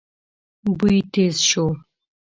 [0.77, 1.65] بوی تېز شو.